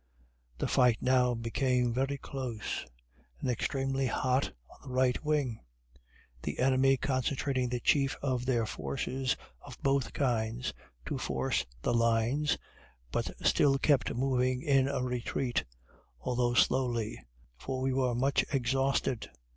[0.57, 2.87] The fight now became very close,
[3.39, 5.59] and extremely hot on the right wing
[6.41, 10.73] the enemy concentrating the chief of their forces of both kinds
[11.05, 12.57] to force the lines,
[13.11, 15.65] but still kept moving in a retreat,
[16.21, 17.19] although slowly,
[17.55, 19.29] for we were much exhausted.